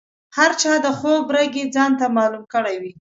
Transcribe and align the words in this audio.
هر 0.37 0.51
چا 0.61 0.73
د 0.85 0.87
خوب 0.99 1.23
رګ 1.35 1.53
یې 1.59 1.65
ځانته 1.75 2.05
معلوم 2.15 2.43
کړی 2.53 2.75
وي. 2.81 2.91